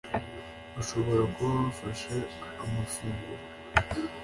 [0.75, 2.15] Bashobora kuba bafashe
[2.63, 3.43] amafunguro